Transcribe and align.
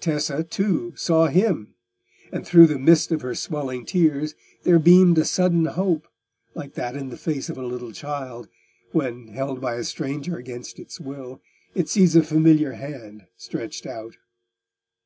Tessa, 0.00 0.44
too, 0.44 0.92
saw 0.96 1.28
him, 1.28 1.76
and 2.30 2.46
through 2.46 2.66
the 2.66 2.78
mist 2.78 3.10
of 3.10 3.22
her 3.22 3.34
swelling 3.34 3.86
tears 3.86 4.34
there 4.64 4.78
beamed 4.78 5.16
a 5.16 5.24
sudden 5.24 5.64
hope, 5.64 6.08
like 6.54 6.74
that 6.74 6.94
in 6.94 7.08
the 7.08 7.16
face 7.16 7.48
of 7.48 7.56
a 7.56 7.62
little 7.64 7.92
child, 7.92 8.48
when, 8.90 9.28
held 9.28 9.62
by 9.62 9.76
a 9.76 9.84
stranger 9.84 10.36
against 10.36 10.78
its 10.78 11.00
will, 11.00 11.40
it 11.74 11.88
sees 11.88 12.14
a 12.14 12.22
familiar 12.22 12.72
hand 12.72 13.28
stretched 13.38 13.86
out. 13.86 14.18